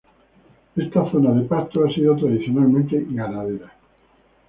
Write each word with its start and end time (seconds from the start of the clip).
Esta 0.75 1.11
zona 1.11 1.29
de 1.31 1.43
pastos 1.45 1.87
ha 1.87 1.93
sido 1.93 2.15
tradicionalmente 2.17 3.05
ganadera. 3.11 3.71